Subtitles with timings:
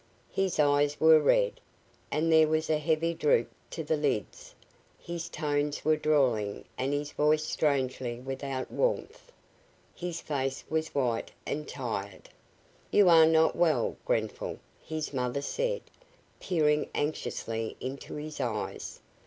[0.31, 1.59] His eyes were red,
[2.09, 4.55] and there was a heavy droop to the lids;
[4.97, 9.31] his tones were drawling and his voice strangely without warmth;
[9.93, 12.29] his face was white and tired.
[12.89, 15.81] "You are not well, Grenfall," his mother said,
[16.39, 19.01] peering anxiously into his eyes.